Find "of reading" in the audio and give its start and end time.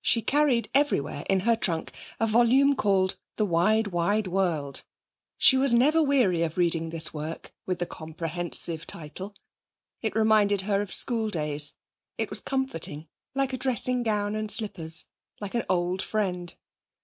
6.42-6.90